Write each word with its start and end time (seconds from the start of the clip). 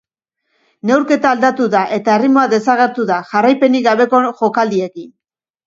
Neurketa 0.91 1.33
aldatu 1.37 1.67
da 1.75 1.83
eta 1.99 2.17
erritmoa 2.21 2.47
desagertu 2.55 3.07
da, 3.13 3.21
jarraipenik 3.35 3.89
gabeko 3.93 4.25
jokaldiekin. 4.43 5.11